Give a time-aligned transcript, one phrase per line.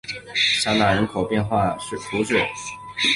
[0.33, 1.77] 沙奈人口变化
[2.09, 2.35] 图示